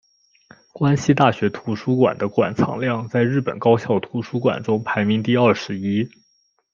[0.73, 6.09] 关西大学图书馆的馆藏量在日本高校图书馆中排名第二十一。